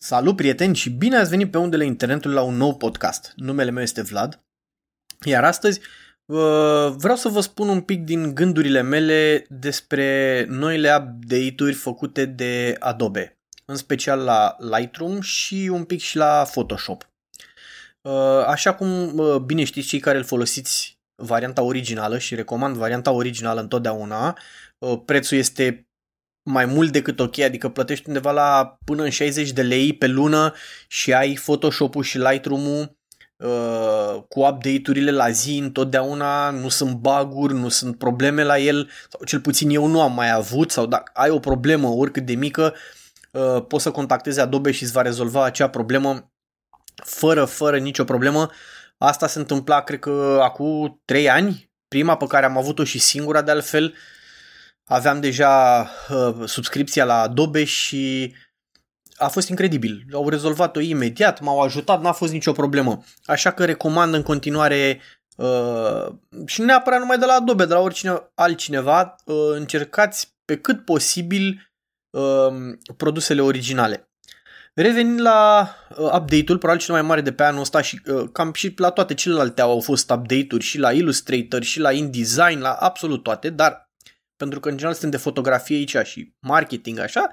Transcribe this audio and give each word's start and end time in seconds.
Salut 0.00 0.36
prieteni 0.36 0.74
și 0.74 0.90
bine 0.90 1.16
ați 1.16 1.30
venit 1.30 1.50
pe 1.50 1.58
undele 1.58 1.84
internetului 1.84 2.36
la 2.36 2.42
un 2.42 2.56
nou 2.56 2.76
podcast. 2.76 3.32
Numele 3.36 3.70
meu 3.70 3.82
este 3.82 4.02
Vlad, 4.02 4.44
iar 5.24 5.44
astăzi 5.44 5.80
uh, 6.24 6.88
vreau 6.96 7.16
să 7.16 7.28
vă 7.28 7.40
spun 7.40 7.68
un 7.68 7.80
pic 7.80 8.04
din 8.04 8.34
gândurile 8.34 8.82
mele 8.82 9.46
despre 9.48 10.44
noile 10.48 10.96
update-uri 10.96 11.72
făcute 11.72 12.24
de 12.24 12.76
Adobe, 12.78 13.38
în 13.64 13.76
special 13.76 14.20
la 14.20 14.56
Lightroom 14.58 15.20
și 15.20 15.68
un 15.72 15.84
pic 15.84 16.00
și 16.00 16.16
la 16.16 16.46
Photoshop. 16.50 17.10
Uh, 18.00 18.44
așa 18.46 18.74
cum 18.74 19.18
uh, 19.18 19.36
bine 19.36 19.64
știți 19.64 19.88
cei 19.88 20.00
care 20.00 20.18
îl 20.18 20.24
folosiți 20.24 20.98
varianta 21.22 21.62
originală 21.62 22.18
și 22.18 22.34
recomand 22.34 22.76
varianta 22.76 23.10
originală 23.10 23.60
întotdeauna, 23.60 24.38
prețul 25.04 25.38
este 25.38 25.87
mai 26.48 26.64
mult 26.64 26.92
decât 26.92 27.20
ok, 27.20 27.38
adică 27.38 27.68
plătești 27.68 28.08
undeva 28.08 28.30
la 28.30 28.78
până 28.84 29.02
în 29.02 29.10
60 29.10 29.50
de 29.50 29.62
lei 29.62 29.92
pe 29.92 30.06
lună 30.06 30.54
și 30.86 31.12
ai 31.12 31.32
Photoshop-ul 31.32 32.02
și 32.02 32.18
Lightroom-ul 32.18 32.96
uh, 33.36 34.22
cu 34.28 34.40
update-urile 34.40 35.10
la 35.10 35.30
zi 35.30 35.58
întotdeauna, 35.62 36.50
nu 36.50 36.68
sunt 36.68 36.96
baguri, 36.96 37.54
nu 37.54 37.68
sunt 37.68 37.98
probleme 37.98 38.42
la 38.42 38.58
el, 38.58 38.90
sau 39.08 39.24
cel 39.24 39.40
puțin 39.40 39.70
eu 39.70 39.86
nu 39.86 40.00
am 40.00 40.12
mai 40.12 40.32
avut, 40.32 40.70
sau 40.70 40.86
dacă 40.86 41.10
ai 41.14 41.30
o 41.30 41.38
problemă 41.38 41.88
oricât 41.88 42.24
de 42.24 42.34
mică, 42.34 42.74
uh, 43.30 43.64
poți 43.68 43.82
să 43.82 43.90
contactezi 43.90 44.40
Adobe 44.40 44.70
și 44.70 44.82
îți 44.82 44.92
va 44.92 45.02
rezolva 45.02 45.44
acea 45.44 45.68
problemă 45.68 46.32
fără, 47.04 47.44
fără 47.44 47.78
nicio 47.78 48.04
problemă. 48.04 48.50
Asta 48.98 49.26
se 49.26 49.38
întâmpla, 49.38 49.80
cred 49.80 49.98
că, 49.98 50.40
acum 50.42 51.00
3 51.04 51.30
ani, 51.30 51.70
prima 51.88 52.16
pe 52.16 52.26
care 52.26 52.46
am 52.46 52.56
avut-o 52.56 52.84
și 52.84 52.98
singura 52.98 53.42
de 53.42 53.50
altfel, 53.50 53.84
uh, 53.84 53.92
aveam 54.88 55.20
deja 55.20 55.86
uh, 56.08 56.34
subscripția 56.44 57.04
la 57.04 57.20
Adobe 57.20 57.64
și 57.64 58.34
a 59.16 59.28
fost 59.28 59.48
incredibil. 59.48 60.04
Au 60.12 60.28
rezolvat-o 60.28 60.80
imediat, 60.80 61.40
m-au 61.40 61.60
ajutat, 61.60 62.00
n-a 62.00 62.12
fost 62.12 62.32
nicio 62.32 62.52
problemă. 62.52 63.04
Așa 63.24 63.50
că 63.50 63.64
recomand 63.64 64.14
în 64.14 64.22
continuare 64.22 65.00
uh, 65.36 66.06
și 66.46 66.60
neapărat 66.60 66.98
numai 66.98 67.18
de 67.18 67.24
la 67.24 67.32
Adobe, 67.32 67.64
de 67.64 67.74
la 67.74 67.80
oricine 67.80 68.30
altcineva, 68.34 69.14
uh, 69.24 69.34
încercați 69.50 70.36
pe 70.44 70.56
cât 70.56 70.84
posibil 70.84 71.72
uh, 72.10 72.52
produsele 72.96 73.40
originale. 73.40 74.10
Revenind 74.74 75.20
la 75.20 75.70
uh, 75.90 75.96
update-ul, 75.96 76.58
probabil 76.58 76.82
cel 76.82 76.94
mai 76.94 77.02
mare 77.02 77.20
de 77.20 77.32
pe 77.32 77.42
anul 77.42 77.60
ăsta 77.60 77.80
și 77.80 78.00
uh, 78.06 78.28
cam 78.32 78.52
și 78.52 78.74
la 78.76 78.90
toate 78.90 79.14
celelalte 79.14 79.60
au 79.60 79.80
fost 79.80 80.10
update-uri 80.10 80.64
și 80.64 80.78
la 80.78 80.92
Illustrator 80.92 81.62
și 81.62 81.80
la 81.80 81.92
InDesign, 81.92 82.60
la 82.60 82.72
absolut 82.72 83.22
toate, 83.22 83.50
dar 83.50 83.87
pentru 84.38 84.60
că 84.60 84.68
în 84.68 84.74
general 84.76 84.94
suntem 84.94 85.18
de 85.18 85.24
fotografie 85.24 85.76
aici 85.76 85.96
și 86.06 86.34
marketing 86.38 86.98
așa, 86.98 87.28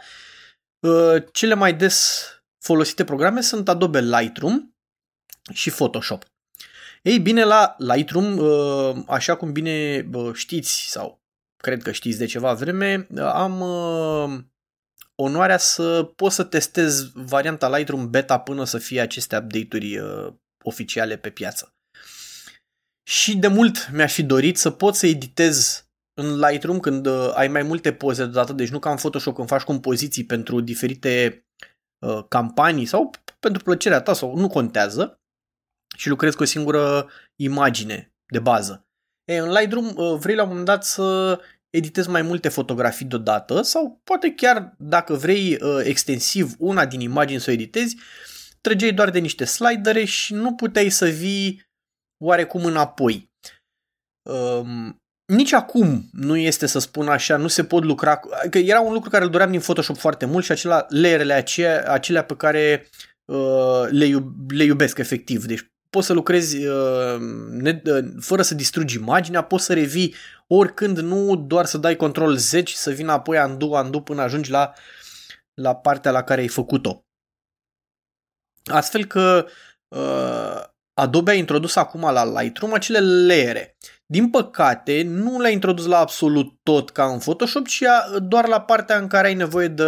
uh, 0.80 1.23
cele 1.31 1.53
mai 1.53 1.73
des 1.73 2.25
folosite 2.59 3.03
programe 3.03 3.42
sunt 3.42 3.70
Adobe 3.70 4.02
Lightroom 4.02 4.75
și 5.53 5.70
Photoshop. 5.70 6.25
Ei 7.02 7.20
bine, 7.20 7.44
la 7.44 7.75
Lightroom, 7.78 8.38
uh, 8.38 9.03
așa 9.08 9.36
cum 9.36 9.52
bine 9.52 10.09
știți 10.34 10.89
sau 10.89 11.23
cred 11.58 11.81
că 11.81 11.92
știți 11.92 12.17
de 12.17 12.25
ceva 12.25 12.53
vreme, 12.53 13.08
am 13.22 13.62
uh, 13.62 14.40
onoarea 15.16 15.58
să 15.58 16.03
pot 16.03 16.31
să 16.31 16.44
testez 16.44 17.12
varianta 17.14 17.78
Lightroom 17.78 18.09
beta 18.09 18.40
până 18.40 18.64
să 18.64 18.78
fie 18.78 19.02
aceste 19.02 19.38
update-uri 19.38 20.00
oficiale 20.64 21.17
pe 21.17 21.30
piață. 21.30 21.75
Și 23.08 23.38
de 23.38 23.47
mult 23.47 23.90
mi-aș 23.92 24.14
fi 24.14 24.23
dorit 24.23 24.58
să 24.58 24.69
pot 24.69 24.95
să 24.95 25.08
editez 25.08 25.84
în 26.18 26.40
Lightroom 26.40 26.80
când 26.80 27.06
uh, 27.06 27.32
ai 27.34 27.48
mai 27.48 27.64
multe 27.64 27.94
poze 27.94 28.24
deodată, 28.24 28.54
deci 28.54 28.70
nu 28.70 28.80
ca 28.80 28.92
în 28.92 28.98
Photoshop 28.98 29.36
când 29.36 29.48
faci 29.48 29.62
compoziții 29.62 30.26
pentru 30.26 30.60
diferite 30.60 31.46
uh, 32.06 32.26
campanii 32.28 32.86
sau 32.86 33.12
pentru 33.40 33.64
plăcerea 33.64 34.02
ta 34.02 34.14
sau 34.14 34.36
nu 34.36 34.48
contează 34.48 35.20
și 35.98 36.10
lucrezi 36.10 36.36
cu 36.36 36.42
o 36.44 36.46
singură 36.46 37.10
imagine 37.36 38.14
de 38.25 38.40
bază. 38.40 38.88
E, 39.24 39.38
în 39.38 39.52
Lightroom 39.52 39.86
uh, 39.96 40.18
vrei 40.20 40.36
la 40.36 40.42
un 40.42 40.48
moment 40.48 40.66
dat 40.66 40.84
să 40.84 41.40
editezi 41.70 42.09
mai 42.09 42.22
multe 42.22 42.50
fotografii 42.50 43.06
deodată 43.06 43.62
sau 43.62 44.02
poate 44.04 44.34
chiar 44.34 44.75
dacă 44.78 45.14
vrei 45.14 45.58
uh, 45.62 45.81
extensiv 45.84 46.56
una 46.58 46.86
din 46.86 47.00
imagini 47.00 47.40
să 47.40 47.50
o 47.50 47.54
editezi, 47.54 47.98
trăgeai 48.62 48.94
doar 48.94 49.09
de 49.09 49.20
niște 49.20 49.46
slidere 49.46 50.04
și 50.04 50.34
nu 50.34 50.56
puteai 50.56 50.90
să 50.90 51.06
vii 51.06 51.66
oarecum 52.24 52.66
înapoi. 52.66 53.31
Um, 54.30 55.04
nici 55.25 55.53
acum 55.53 56.09
nu 56.12 56.38
este 56.38 56.66
să 56.66 56.80
spun 56.80 57.08
așa, 57.08 57.38
nu 57.38 57.47
se 57.47 57.63
pot 57.63 57.84
lucra, 57.84 58.19
că 58.50 58.58
era 58.58 58.80
un 58.80 58.94
lucru 58.94 59.09
care 59.09 59.24
îl 59.24 59.30
doream 59.30 59.52
din 59.52 59.59
Photoshop 59.59 59.97
foarte 59.97 60.25
mult 60.25 60.44
și 60.46 60.52
acela, 60.52 60.86
layerele 60.90 61.34
acelea, 61.34 61.91
acelea 61.91 62.24
pe 62.24 62.36
care 62.36 62.90
uh, 63.25 63.86
le, 63.90 64.06
iub, 64.06 64.52
le 64.52 64.63
iubesc 64.63 64.97
efectiv. 64.97 65.46
Deci 65.46 65.72
poți 65.90 66.08
să 66.08 66.13
lucrezi 66.13 66.66
uh, 66.66 67.19
ne, 67.50 67.81
uh, 67.86 68.06
fără 68.19 68.41
să 68.41 68.56
distrugi 68.56 68.96
imaginea, 68.96 69.44
poți 69.44 69.66
să 69.66 69.74
revii 69.74 70.16
oricând, 70.47 70.97
nu 70.97 71.36
doar 71.36 71.66
să 71.66 71.78
dai 71.78 71.96
control 71.96 72.36
Z 72.36 72.52
și 72.52 72.78
să 72.78 72.92
vină 72.92 73.12
apoi 73.12 73.38
undo, 73.38 73.66
undo 73.66 74.02
până 74.02 74.22
ajungi 74.22 74.52
la, 74.52 74.74
la 75.53 75.75
partea 75.75 76.12
la 76.12 76.24
care 76.24 76.42
ai 76.42 76.47
făcut-o. 76.47 77.06
Astfel 78.63 79.06
că 79.06 79.46
uh, 79.88 80.63
Adobe 80.94 81.31
a 81.31 81.34
introdus 81.34 81.75
acum 81.75 82.02
la 82.02 82.42
Lightroom 82.42 82.74
acele 82.74 83.00
layere. 83.00 83.78
Din 84.08 84.30
păcate, 84.30 85.04
nu 85.04 85.40
le-a 85.40 85.50
introdus 85.50 85.86
la 85.86 86.00
absolut 86.00 86.54
tot 86.64 86.90
ca 86.90 87.06
în 87.06 87.18
Photoshop, 87.18 87.68
ci 87.68 87.84
doar 88.22 88.48
la 88.48 88.62
partea 88.62 88.98
în 88.98 89.08
care 89.08 89.28
ai 89.28 89.34
nevoie 89.34 89.68
de 89.68 89.84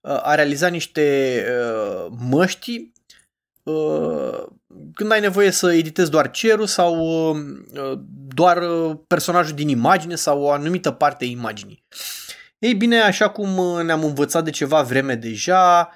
uh, 0.00 0.20
a 0.22 0.34
realiza 0.34 0.68
niște 0.68 1.36
uh, 1.48 2.12
măști 2.30 2.92
uh, 3.62 4.44
când 4.94 5.12
ai 5.12 5.20
nevoie 5.20 5.50
să 5.50 5.72
editezi 5.72 6.10
doar 6.10 6.30
cerul 6.30 6.66
sau 6.66 6.96
doar 8.34 8.58
personajul 9.06 9.54
din 9.54 9.68
imagine 9.68 10.14
sau 10.14 10.42
o 10.42 10.50
anumită 10.50 10.90
parte 10.90 11.24
a 11.24 11.28
imaginii. 11.28 11.84
Ei 12.58 12.74
bine, 12.74 13.00
așa 13.00 13.30
cum 13.30 13.80
ne-am 13.84 14.04
învățat 14.04 14.44
de 14.44 14.50
ceva 14.50 14.82
vreme 14.82 15.14
deja, 15.14 15.90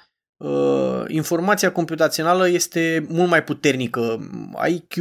informația 1.07 1.71
computațională 1.71 2.49
este 2.49 3.05
mult 3.09 3.29
mai 3.29 3.43
puternică. 3.43 4.29
IQ 4.67 4.95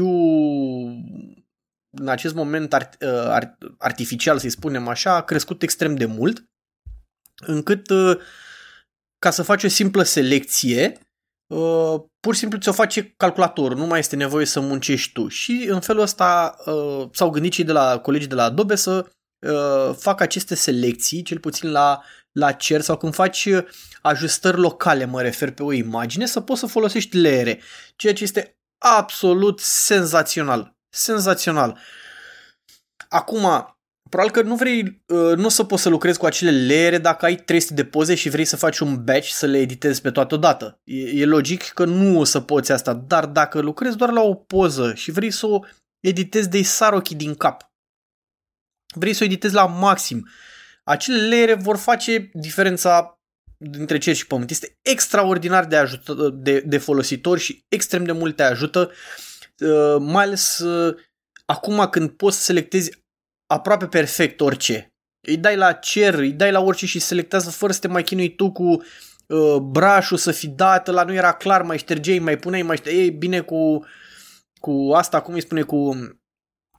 în 1.98 2.08
acest 2.08 2.34
moment 2.34 2.74
art, 2.74 3.02
uh, 3.02 3.08
art, 3.08 3.56
artificial, 3.78 4.38
să-i 4.38 4.50
spunem 4.50 4.88
așa, 4.88 5.14
a 5.14 5.22
crescut 5.22 5.62
extrem 5.62 5.94
de 5.94 6.04
mult, 6.04 6.44
încât 7.46 7.90
uh, 7.90 8.18
ca 9.18 9.30
să 9.30 9.42
faci 9.42 9.64
o 9.64 9.68
simplă 9.68 10.02
selecție, 10.02 10.98
uh, 11.46 12.00
pur 12.20 12.34
și 12.34 12.40
simplu 12.40 12.58
ți-o 12.58 12.72
face 12.72 13.14
calculatorul, 13.16 13.78
nu 13.78 13.86
mai 13.86 13.98
este 13.98 14.16
nevoie 14.16 14.46
să 14.46 14.60
muncești 14.60 15.12
tu. 15.12 15.28
Și 15.28 15.66
în 15.68 15.80
felul 15.80 16.02
ăsta 16.02 16.56
s-au 17.12 17.30
gândit 17.30 17.52
cei 17.52 17.64
de 17.64 17.72
la 17.72 17.98
colegii 17.98 18.28
de 18.28 18.34
la 18.34 18.44
Adobe 18.44 18.74
să 18.74 19.10
facă 19.96 20.22
aceste 20.22 20.54
selecții, 20.54 21.22
cel 21.22 21.38
puțin 21.38 21.70
la, 21.70 22.02
la 22.32 22.52
cer 22.52 22.80
sau 22.80 22.96
când 22.96 23.14
faci 23.14 23.48
ajustări 24.02 24.56
locale, 24.56 25.04
mă 25.04 25.22
refer 25.22 25.50
pe 25.50 25.62
o 25.62 25.72
imagine, 25.72 26.26
să 26.26 26.40
poți 26.40 26.60
să 26.60 26.66
folosești 26.66 27.16
leere, 27.16 27.60
ceea 27.96 28.12
ce 28.12 28.22
este 28.22 28.58
absolut 28.78 29.60
senzațional 29.60 30.75
senzațional. 30.96 31.78
Acum, 33.08 33.76
probabil 34.08 34.32
că 34.32 34.42
nu 34.42 34.56
vrei, 34.56 35.02
uh, 35.06 35.36
nu 35.36 35.44
o 35.44 35.48
să 35.48 35.64
poți 35.64 35.82
să 35.82 35.88
lucrezi 35.88 36.18
cu 36.18 36.26
acele 36.26 36.50
leere 36.50 36.98
dacă 36.98 37.24
ai 37.24 37.36
300 37.36 37.74
de 37.74 37.84
poze 37.84 38.14
și 38.14 38.28
vrei 38.28 38.44
să 38.44 38.56
faci 38.56 38.78
un 38.78 39.04
batch 39.04 39.28
să 39.28 39.46
le 39.46 39.58
editezi 39.58 40.00
pe 40.00 40.10
toate 40.10 40.34
odată. 40.34 40.80
E, 40.84 41.20
e 41.20 41.24
logic 41.24 41.62
că 41.62 41.84
nu 41.84 42.18
o 42.18 42.24
să 42.24 42.40
poți 42.40 42.72
asta, 42.72 42.94
dar 42.94 43.26
dacă 43.26 43.60
lucrezi 43.60 43.96
doar 43.96 44.10
la 44.10 44.22
o 44.22 44.34
poză 44.34 44.94
și 44.94 45.10
vrei 45.10 45.30
să 45.30 45.46
o 45.46 45.60
editezi 46.00 46.48
de 46.48 46.62
sar 46.62 46.92
ochii 46.92 47.16
din 47.16 47.34
cap, 47.34 47.70
vrei 48.94 49.12
să 49.12 49.22
o 49.22 49.26
editezi 49.26 49.54
la 49.54 49.66
maxim, 49.66 50.28
acele 50.84 51.28
leere 51.28 51.54
vor 51.54 51.76
face 51.76 52.30
diferența 52.32 53.20
dintre 53.58 53.98
cer 53.98 54.14
și 54.14 54.26
pământ. 54.26 54.50
Este 54.50 54.78
extraordinar 54.82 55.64
de, 55.64 55.76
ajută, 55.76 56.30
de, 56.32 56.60
de 56.60 56.78
folositor 56.78 57.38
și 57.38 57.64
extrem 57.68 58.04
de 58.04 58.12
mult 58.12 58.36
te 58.36 58.42
ajută 58.42 58.90
Uh, 58.90 59.35
mai 59.98 60.24
ales 60.24 60.58
uh, 60.58 60.96
acum 61.44 61.88
când 61.90 62.10
poți 62.10 62.36
să 62.36 62.42
selectezi 62.42 63.04
aproape 63.46 63.86
perfect 63.86 64.40
orice. 64.40 64.94
Îi 65.28 65.36
dai 65.36 65.56
la 65.56 65.72
cer, 65.72 66.14
îi 66.14 66.32
dai 66.32 66.50
la 66.50 66.60
orice 66.60 66.86
și 66.86 66.98
selectează 66.98 67.50
fără 67.50 67.72
să 67.72 67.80
te 67.80 67.88
mai 67.88 68.02
chinui 68.02 68.34
tu 68.34 68.52
cu 68.52 68.82
uh, 69.26 69.56
brașul 69.56 70.16
să 70.16 70.30
fi 70.30 70.46
dat, 70.46 70.86
la 70.86 71.02
nu 71.02 71.14
era 71.14 71.32
clar, 71.32 71.62
mai 71.62 71.78
ștergeai, 71.78 72.18
mai 72.18 72.36
puneai, 72.36 72.62
mai 72.62 72.76
ștergeai. 72.76 73.02
Ei, 73.02 73.10
bine 73.10 73.40
cu, 73.40 73.84
cu 74.60 74.92
asta, 74.94 75.20
cum 75.20 75.34
îi 75.34 75.40
spune, 75.40 75.62
cu 75.62 76.10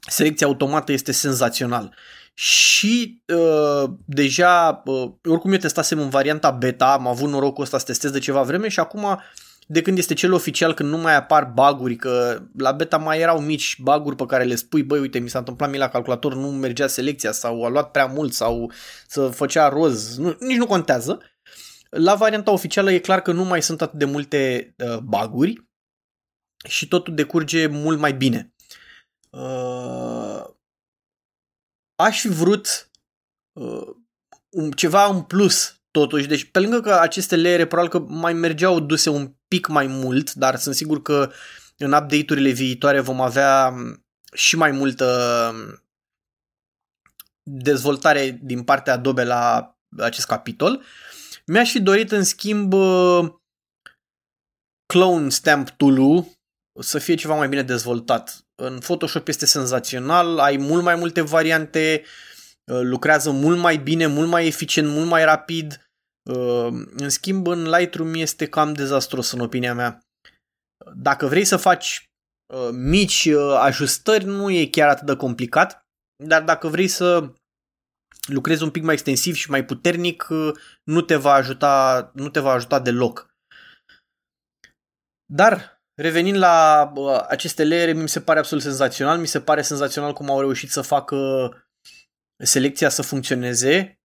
selecția 0.10 0.48
automată 0.48 0.92
este 0.92 1.12
senzațional. 1.12 1.96
Și 2.34 3.24
uh, 3.34 3.90
deja, 4.06 4.82
uh, 4.86 5.12
oricum 5.24 5.52
eu 5.52 5.58
testasem 5.58 6.00
în 6.00 6.10
varianta 6.10 6.52
beta, 6.52 6.92
am 6.92 7.08
avut 7.08 7.30
norocul 7.30 7.64
ăsta 7.64 7.78
să 7.78 7.86
testez 7.86 8.12
de 8.12 8.20
ceva 8.20 8.42
vreme 8.42 8.68
și 8.68 8.80
acum 8.80 9.22
de 9.70 9.82
când 9.82 9.98
este 9.98 10.14
cel 10.14 10.34
oficial, 10.34 10.74
când 10.74 10.90
nu 10.90 10.98
mai 10.98 11.16
apar 11.16 11.52
baguri, 11.54 11.96
că 11.96 12.44
la 12.58 12.72
beta 12.72 12.98
mai 12.98 13.20
erau 13.20 13.42
mici 13.42 13.80
baguri 13.82 14.16
pe 14.16 14.26
care 14.26 14.44
le 14.44 14.56
spui, 14.56 14.84
băi, 14.84 15.00
uite, 15.00 15.20
mi 15.20 15.30
s-a 15.30 15.40
întâmplat 15.40 15.70
mie 15.70 15.80
la 15.80 15.90
calculator, 15.90 16.34
nu 16.34 16.52
mergea 16.52 16.88
selecția 16.88 17.32
sau 17.32 17.66
a 17.66 17.70
luat 17.70 17.92
prea 17.92 18.06
mult 18.06 18.34
sau 18.34 18.72
să 19.08 19.28
făcea 19.28 19.70
roz, 19.70 20.18
nu, 20.18 20.36
nici 20.40 20.58
nu 20.58 20.66
contează. 20.66 21.22
La 21.90 22.16
varianta 22.16 22.52
oficială 22.52 22.92
e 22.92 23.00
clar 23.00 23.22
că 23.22 23.32
nu 23.32 23.44
mai 23.44 23.62
sunt 23.62 23.82
atât 23.82 24.00
de 24.00 24.06
multe 24.06 24.74
uh, 24.78 24.98
baguri 24.98 25.68
și 26.68 26.88
totul 26.88 27.16
decurge 27.16 27.68
mult 27.68 28.00
mai 28.00 28.14
bine. 28.14 28.54
Uh, 29.30 30.44
aș 31.96 32.20
fi 32.20 32.28
vrut 32.28 32.90
uh, 33.54 33.88
un, 34.50 34.72
ceva 34.72 35.06
în 35.06 35.22
plus 35.22 35.82
totuși. 35.92 36.28
Deci 36.28 36.44
pe 36.44 36.60
lângă 36.60 36.82
că 36.82 36.94
aceste 36.94 37.36
leere 37.36 37.68
probabil 37.68 37.92
că 37.92 38.00
mai 38.00 38.34
mergeau 38.34 38.80
duse 38.80 39.10
un 39.10 39.37
pic 39.48 39.68
mai 39.68 39.88
mult, 39.88 40.34
dar 40.34 40.56
sunt 40.56 40.76
sigur 40.76 41.02
că 41.02 41.32
în 41.78 41.92
update-urile 41.92 42.50
viitoare 42.50 43.00
vom 43.00 43.22
avea 43.22 43.74
și 44.34 44.56
mai 44.56 44.72
multă 44.72 45.54
dezvoltare 47.44 48.40
din 48.42 48.64
partea 48.64 48.94
Adobe 48.94 49.24
la 49.24 49.76
acest 49.98 50.26
capitol. 50.26 50.84
Mi-aș 51.46 51.72
fi 51.72 51.82
dorit 51.82 52.12
în 52.12 52.24
schimb 52.24 52.74
Clone 54.86 55.30
Stamp 55.30 55.70
tool 55.70 56.26
să 56.80 57.00
fie 57.00 57.16
ceva 57.16 57.36
mai 57.36 57.48
bine 57.48 57.64
dezvoltat. 57.64 58.48
În 58.56 58.80
Photoshop 58.80 59.28
este 59.28 59.46
senzațional, 59.46 60.40
ai 60.40 60.58
mult 60.58 60.84
mai 60.84 60.96
multe 60.96 61.22
variante, 61.22 62.04
lucrează 62.64 63.32
mult 63.32 63.60
mai 63.60 63.78
bine, 63.78 64.08
mult 64.08 64.30
mai 64.30 64.48
eficient, 64.48 64.88
mult 64.88 65.08
mai 65.08 65.24
rapid. 65.24 65.87
În 66.96 67.10
schimb, 67.10 67.48
în 67.48 67.70
Lightroom 67.70 68.14
este 68.14 68.48
cam 68.48 68.74
dezastros 68.74 69.32
în 69.32 69.40
opinia 69.40 69.74
mea. 69.74 70.02
Dacă 70.96 71.28
vrei 71.28 71.46
să 71.46 71.58
faci 71.58 72.06
mici 72.72 73.28
ajustări, 73.58 74.24
nu 74.24 74.50
e 74.50 74.66
chiar 74.66 74.90
atât 74.90 75.06
de 75.06 75.16
complicat, 75.16 75.86
dar 76.24 76.44
dacă 76.44 76.68
vrei 76.68 76.88
să 76.88 77.34
lucrezi 78.28 78.64
un 78.64 78.72
pic 78.72 78.84
mai 78.84 78.94
extensiv 78.94 79.36
și 79.36 79.50
mai 79.50 79.66
puternic, 79.66 80.28
nu 80.84 81.02
te 81.02 81.16
va 81.16 81.32
ajuta, 81.32 82.12
nu 82.14 82.30
te 82.30 82.40
va 82.40 82.52
ajuta 82.52 82.80
deloc. 82.80 83.30
Dar 85.34 85.82
revenind 86.02 86.38
la 86.38 86.92
aceste 87.28 87.64
leere, 87.64 87.94
mi 87.94 88.10
se 88.10 88.22
pare 88.22 88.40
absolut 88.40 88.64
senzațional, 88.64 89.20
mi 89.20 89.28
se 89.28 89.42
pare 89.42 89.62
senzațional 89.62 90.14
cum 90.14 90.30
au 90.30 90.40
reușit 90.40 90.70
să 90.70 90.82
facă 90.82 91.50
selecția 92.44 92.90
să 92.90 93.02
funcționeze. 93.02 94.00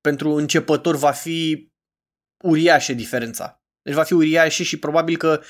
Pentru 0.00 0.30
începător 0.34 0.96
va 0.96 1.10
fi 1.10 1.68
uriașă 2.44 2.92
diferența. 2.92 3.62
Deci 3.82 3.94
va 3.94 4.02
fi 4.02 4.12
uriașă 4.12 4.62
și 4.62 4.78
probabil 4.78 5.16
că 5.16 5.40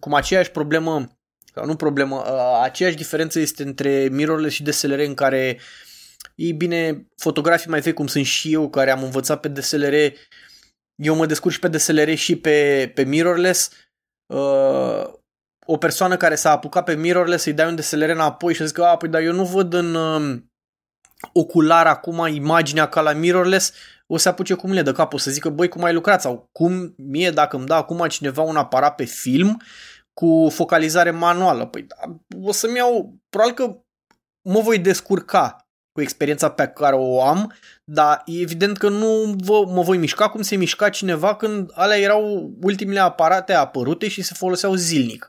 cum 0.00 0.14
aceeași 0.14 0.50
problemă 0.50 1.18
sau 1.54 1.66
nu 1.66 1.76
problemă, 1.76 2.24
aceeași 2.62 2.96
diferență 2.96 3.38
este 3.38 3.62
între 3.62 4.08
mirrorless 4.08 4.54
și 4.54 4.62
DSLR 4.62 4.98
în 4.98 5.14
care 5.14 5.60
ei 6.34 6.52
bine, 6.52 7.06
fotografii 7.16 7.70
mai 7.70 7.80
vechi 7.80 7.94
cum 7.94 8.06
sunt 8.06 8.24
și 8.24 8.52
eu 8.52 8.70
care 8.70 8.90
am 8.90 9.02
învățat 9.02 9.40
pe 9.40 9.48
DSLR, 9.48 9.94
eu 10.94 11.14
mă 11.14 11.26
descurc 11.26 11.54
și 11.54 11.60
pe 11.60 11.68
DSLR 11.68 12.14
și 12.14 12.36
pe, 12.36 12.90
pe 12.94 13.04
mirrorless. 13.04 13.70
Uh, 14.26 15.04
o 15.66 15.76
persoană 15.76 16.16
care 16.16 16.34
s-a 16.34 16.50
apucat 16.50 16.84
pe 16.84 16.94
mirrorless 16.94 17.42
să-i 17.42 17.52
dai 17.52 17.68
un 17.68 17.74
DSLR 17.74 18.08
înapoi 18.08 18.54
și 18.54 18.66
zic, 18.66 18.78
a, 18.78 18.96
păi 18.96 19.08
dar 19.08 19.22
eu 19.22 19.32
nu 19.32 19.44
văd 19.44 19.72
în 19.72 19.94
uh, 19.94 20.38
ocular 21.32 21.86
acum 21.86 22.26
imaginea 22.26 22.88
ca 22.88 23.00
la 23.00 23.12
mirrorless, 23.12 23.72
o 24.06 24.16
să 24.16 24.28
apuce 24.28 24.54
cum 24.54 24.72
le 24.72 24.82
de 24.82 24.92
cap, 24.92 25.12
o 25.12 25.18
să 25.18 25.30
zică, 25.30 25.48
băi, 25.48 25.68
cum 25.68 25.84
ai 25.84 25.92
lucrat? 25.92 26.20
Sau 26.20 26.48
cum 26.52 26.94
mie, 26.96 27.30
dacă 27.30 27.56
îmi 27.56 27.66
dă 27.66 27.74
acum 27.74 28.06
cineva 28.08 28.42
un 28.42 28.56
aparat 28.56 28.94
pe 28.94 29.04
film 29.04 29.62
cu 30.12 30.48
focalizare 30.50 31.10
manuală, 31.10 31.66
păi 31.66 31.82
da, 31.82 31.96
o 32.42 32.52
să-mi 32.52 32.76
iau, 32.76 33.14
probabil 33.28 33.54
că 33.54 33.78
mă 34.42 34.60
voi 34.60 34.78
descurca 34.78 35.66
cu 35.92 36.02
experiența 36.02 36.50
pe 36.50 36.66
care 36.66 36.94
o 36.94 37.22
am, 37.22 37.52
dar 37.84 38.22
e 38.24 38.40
evident 38.40 38.76
că 38.76 38.88
nu 38.88 39.34
vă, 39.38 39.64
mă 39.66 39.82
voi 39.82 39.96
mișca 39.96 40.28
cum 40.28 40.42
se 40.42 40.56
mișca 40.56 40.88
cineva 40.88 41.36
când 41.36 41.70
alea 41.74 41.98
erau 41.98 42.52
ultimele 42.62 43.00
aparate 43.00 43.52
apărute 43.52 44.08
și 44.08 44.22
se 44.22 44.34
foloseau 44.36 44.74
zilnic. 44.74 45.28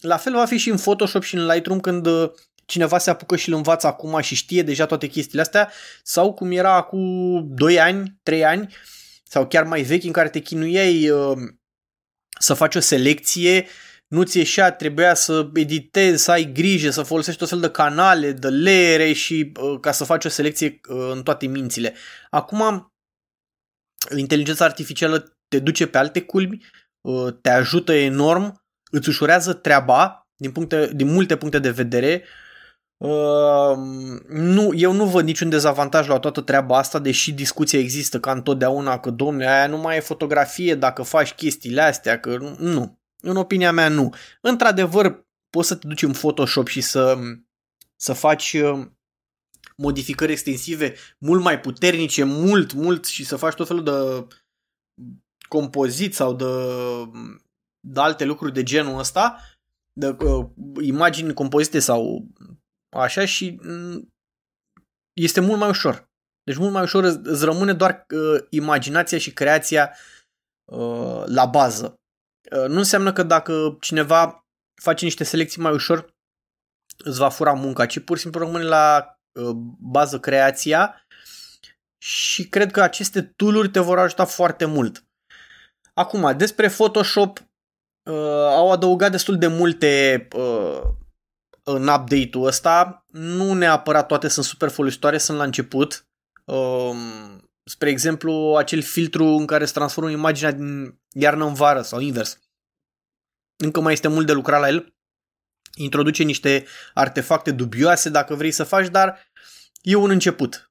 La 0.00 0.16
fel 0.16 0.32
va 0.32 0.44
fi 0.44 0.56
și 0.56 0.70
în 0.70 0.76
Photoshop 0.76 1.22
și 1.22 1.34
în 1.34 1.46
Lightroom 1.46 1.80
când 1.80 2.06
uh, 2.06 2.30
cineva 2.66 2.98
se 2.98 3.10
apucă 3.10 3.36
și 3.36 3.48
îl 3.48 3.54
învață 3.54 3.86
acum 3.86 4.20
și 4.20 4.34
știe 4.34 4.62
deja 4.62 4.86
toate 4.86 5.06
chestiile 5.06 5.40
astea 5.40 5.72
sau 6.02 6.32
cum 6.32 6.50
era 6.50 6.74
acum 6.74 7.44
2 7.48 7.80
ani, 7.80 8.18
3 8.22 8.44
ani 8.44 8.74
sau 9.24 9.46
chiar 9.46 9.64
mai 9.64 9.82
vechi 9.82 10.04
în 10.04 10.12
care 10.12 10.28
te 10.28 10.38
chinuiei 10.38 11.10
uh, 11.10 11.36
să 12.38 12.54
faci 12.54 12.74
o 12.74 12.80
selecție 12.80 13.66
nu 14.08 14.22
ți 14.22 14.38
ieșea, 14.38 14.72
trebuia 14.72 15.14
să 15.14 15.50
editezi, 15.54 16.22
să 16.22 16.30
ai 16.30 16.52
grijă, 16.52 16.90
să 16.90 17.02
folosești 17.02 17.38
tot 17.38 17.48
fel 17.48 17.60
de 17.60 17.70
canale, 17.70 18.32
de 18.32 18.48
leere 18.48 19.12
și 19.12 19.52
uh, 19.60 19.80
ca 19.80 19.92
să 19.92 20.04
faci 20.04 20.24
o 20.24 20.28
selecție 20.28 20.80
uh, 20.88 21.10
în 21.12 21.22
toate 21.22 21.46
mințile. 21.46 21.94
Acum, 22.30 22.92
inteligența 24.16 24.64
artificială 24.64 25.36
te 25.48 25.58
duce 25.58 25.86
pe 25.86 25.98
alte 25.98 26.22
culmi, 26.22 26.64
uh, 27.00 27.34
te 27.40 27.50
ajută 27.50 27.92
enorm, 27.92 28.64
îți 28.90 29.08
ușurează 29.08 29.52
treaba 29.52 30.26
din, 30.36 30.52
puncte, 30.52 30.90
din 30.94 31.06
multe 31.12 31.36
puncte 31.36 31.58
de 31.58 31.70
vedere. 31.70 32.22
Uh, 32.22 32.28
nu, 34.28 34.70
eu 34.74 34.92
nu 34.92 35.04
văd 35.04 35.24
niciun 35.24 35.48
dezavantaj 35.48 36.06
la 36.08 36.18
toată 36.18 36.40
treaba 36.40 36.78
asta, 36.78 36.98
deși 36.98 37.32
discuția 37.32 37.78
există 37.78 38.20
ca 38.20 38.32
întotdeauna 38.32 38.98
că, 38.98 39.10
domne, 39.10 39.48
aia 39.48 39.66
nu 39.66 39.78
mai 39.78 39.96
e 39.96 40.00
fotografie 40.00 40.74
dacă 40.74 41.02
faci 41.02 41.32
chestiile 41.32 41.80
astea, 41.80 42.20
că 42.20 42.36
nu. 42.36 42.56
nu. 42.58 42.98
În 43.20 43.36
opinia 43.36 43.72
mea, 43.72 43.88
nu. 43.88 44.14
Într-adevăr, 44.40 45.26
poți 45.50 45.68
să 45.68 45.74
te 45.74 45.86
duci 45.86 46.02
în 46.02 46.12
Photoshop 46.12 46.66
și 46.66 46.80
să, 46.80 47.18
să 47.96 48.12
faci 48.12 48.52
uh, 48.52 48.86
modificări 49.76 50.32
extensive 50.32 50.94
mult 51.18 51.42
mai 51.42 51.60
puternice, 51.60 52.24
mult, 52.24 52.72
mult 52.72 53.04
și 53.04 53.24
să 53.24 53.36
faci 53.36 53.54
tot 53.54 53.66
felul 53.66 53.84
de 53.84 54.26
compozit 55.48 56.14
sau 56.14 56.34
de, 56.34 56.44
de 57.80 58.00
alte 58.00 58.24
lucruri 58.24 58.52
de 58.52 58.62
genul 58.62 58.98
ăsta, 58.98 59.40
de 59.92 60.16
uh, 60.24 60.46
imagini 60.82 61.34
compozite 61.34 61.78
sau 61.78 62.26
așa 62.98 63.24
și 63.24 63.58
mm, 63.62 64.14
este 65.12 65.40
mult 65.40 65.58
mai 65.58 65.68
ușor. 65.68 66.10
Deci 66.42 66.56
mult 66.56 66.72
mai 66.72 66.82
ușor 66.82 67.04
îți 67.04 67.44
rămâne 67.44 67.72
doar 67.72 68.06
uh, 68.14 68.44
imaginația 68.50 69.18
și 69.18 69.32
creația 69.32 69.96
uh, 70.72 71.22
la 71.24 71.46
bază. 71.46 71.94
Uh, 72.52 72.68
nu 72.68 72.78
înseamnă 72.78 73.12
că 73.12 73.22
dacă 73.22 73.76
cineva 73.80 74.46
face 74.82 75.04
niște 75.04 75.24
selecții 75.24 75.62
mai 75.62 75.72
ușor, 75.72 76.14
îți 77.04 77.18
va 77.18 77.28
fura 77.28 77.52
munca, 77.52 77.86
ci 77.86 78.00
pur 78.00 78.16
și 78.16 78.22
simplu 78.22 78.40
rămâne 78.40 78.64
la 78.64 79.16
uh, 79.40 79.50
bază 79.78 80.20
creația 80.20 81.06
și 81.98 82.48
cred 82.48 82.70
că 82.70 82.82
aceste 82.82 83.22
tooluri 83.22 83.70
te 83.70 83.80
vor 83.80 83.98
ajuta 83.98 84.24
foarte 84.24 84.64
mult. 84.64 85.04
Acum, 85.94 86.36
despre 86.36 86.68
Photoshop, 86.68 87.38
uh, 88.10 88.14
au 88.46 88.72
adăugat 88.72 89.10
destul 89.10 89.38
de 89.38 89.46
multe 89.46 90.28
uh, 90.36 90.82
în 91.68 91.88
update-ul 91.88 92.46
ăsta. 92.46 93.06
Nu 93.10 93.52
neapărat 93.52 94.06
toate 94.06 94.28
sunt 94.28 94.44
super 94.44 94.68
folositoare, 94.68 95.18
sunt 95.18 95.38
la 95.38 95.44
început. 95.44 96.06
Uh, 96.44 96.96
spre 97.64 97.90
exemplu, 97.90 98.54
acel 98.58 98.82
filtru 98.82 99.24
în 99.24 99.46
care 99.46 99.64
se 99.64 99.72
transformă 99.72 100.10
imaginea 100.10 100.52
din 100.52 101.00
iarnă 101.12 101.44
în 101.44 101.54
vară 101.54 101.82
sau 101.82 102.00
invers. 102.00 102.38
Încă 103.56 103.80
mai 103.80 103.92
este 103.92 104.08
mult 104.08 104.26
de 104.26 104.32
lucrat 104.32 104.60
la 104.60 104.68
el. 104.68 104.94
Introduce 105.74 106.22
niște 106.22 106.66
artefacte 106.94 107.50
dubioase 107.50 108.08
dacă 108.08 108.34
vrei 108.34 108.50
să 108.50 108.64
faci, 108.64 108.88
dar 108.88 109.30
e 109.82 109.94
un 109.94 110.10
început. 110.10 110.65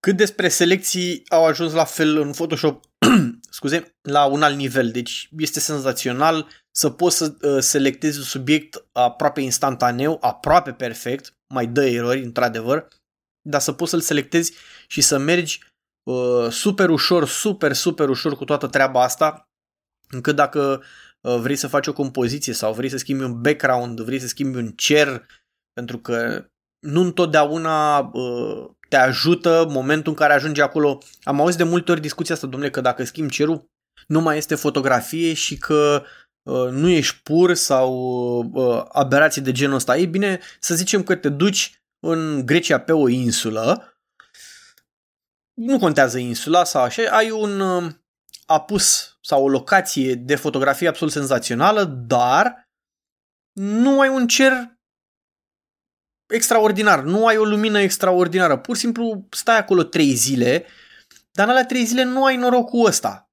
Cât 0.00 0.16
despre 0.16 0.48
selecții 0.48 1.22
au 1.28 1.44
ajuns 1.44 1.72
la 1.72 1.84
fel 1.84 2.16
în 2.16 2.30
Photoshop, 2.30 2.84
scuze, 3.50 3.96
la 4.02 4.24
un 4.24 4.42
alt 4.42 4.56
nivel. 4.56 4.90
Deci 4.90 5.28
este 5.38 5.60
senzațional 5.60 6.48
să 6.70 6.90
poți 6.90 7.16
să 7.16 7.36
uh, 7.42 7.58
selectezi 7.60 8.18
un 8.18 8.24
subiect 8.24 8.88
aproape 8.92 9.40
instantaneu, 9.40 10.18
aproape 10.20 10.72
perfect, 10.72 11.36
mai 11.54 11.66
dă 11.66 11.86
erori, 11.86 12.22
într-adevăr, 12.22 12.88
dar 13.48 13.60
să 13.60 13.72
poți 13.72 13.90
să-l 13.90 14.00
selectezi 14.00 14.52
și 14.86 15.00
să 15.00 15.18
mergi 15.18 15.60
uh, 16.10 16.50
super 16.50 16.88
ușor, 16.88 17.26
super, 17.26 17.72
super 17.72 18.08
ușor 18.08 18.36
cu 18.36 18.44
toată 18.44 18.66
treaba 18.66 19.02
asta, 19.02 19.48
încât 20.08 20.36
dacă 20.36 20.82
uh, 21.20 21.36
vrei 21.36 21.56
să 21.56 21.68
faci 21.68 21.86
o 21.86 21.92
compoziție 21.92 22.52
sau 22.52 22.72
vrei 22.72 22.88
să 22.88 22.96
schimbi 22.96 23.24
un 23.24 23.40
background, 23.40 24.00
vrei 24.00 24.18
să 24.18 24.26
schimbi 24.26 24.58
un 24.58 24.70
cer, 24.70 25.26
pentru 25.72 25.98
că 25.98 26.46
nu 26.78 27.00
întotdeauna 27.00 27.98
uh, 27.98 28.70
te 28.88 28.96
ajută 28.96 29.66
momentul 29.68 30.12
în 30.12 30.18
care 30.18 30.32
ajungi 30.32 30.60
acolo. 30.60 30.98
Am 31.22 31.40
auzit 31.40 31.58
de 31.58 31.64
multe 31.64 31.90
ori 31.90 32.00
discuția 32.00 32.34
asta, 32.34 32.46
domnule, 32.46 32.70
că 32.70 32.80
dacă 32.80 33.04
schimbi 33.04 33.32
cerul, 33.32 33.70
nu 34.06 34.20
mai 34.20 34.36
este 34.36 34.54
fotografie 34.54 35.34
și 35.34 35.56
că 35.58 36.02
uh, 36.42 36.68
nu 36.70 36.88
ești 36.88 37.20
pur 37.22 37.54
sau 37.54 37.92
uh, 38.52 38.84
aberații 38.88 39.42
de 39.42 39.52
genul 39.52 39.74
ăsta. 39.74 39.96
Ei 39.96 40.06
bine, 40.06 40.40
să 40.60 40.74
zicem 40.74 41.02
că 41.02 41.14
te 41.14 41.28
duci 41.28 41.82
în 42.00 42.46
Grecia 42.46 42.78
pe 42.80 42.92
o 42.92 43.08
insulă 43.08 43.98
nu 45.58 45.78
contează 45.78 46.18
insula 46.18 46.64
sau 46.64 46.82
așa, 46.82 47.02
ai 47.10 47.30
un 47.30 47.60
uh, 47.60 47.92
apus 48.46 49.16
sau 49.20 49.42
o 49.42 49.48
locație 49.48 50.14
de 50.14 50.34
fotografie 50.34 50.88
absolut 50.88 51.12
senzațională, 51.12 51.84
dar 51.84 52.68
nu 53.52 54.00
ai 54.00 54.08
un 54.08 54.26
cer 54.26 54.77
extraordinar, 56.28 57.02
nu 57.02 57.26
ai 57.26 57.36
o 57.36 57.44
lumină 57.44 57.80
extraordinară. 57.80 58.56
Pur 58.56 58.74
și 58.74 58.80
simplu 58.80 59.26
stai 59.30 59.58
acolo 59.58 59.82
trei 59.82 60.14
zile, 60.14 60.66
dar 61.30 61.46
în 61.46 61.50
alea 61.50 61.66
trei 61.66 61.84
zile 61.84 62.02
nu 62.02 62.24
ai 62.24 62.36
norocul 62.36 62.86
ăsta. 62.86 63.30